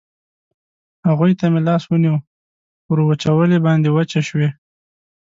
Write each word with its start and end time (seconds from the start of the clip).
هغوی 1.07 1.31
ته 1.39 1.45
مې 1.51 1.61
لاس 1.67 1.83
ونیو، 1.87 2.15
پر 2.85 2.97
وچولې 3.07 3.57
باندې 3.65 3.89
وچه 3.91 4.21
شوې. 4.27 4.49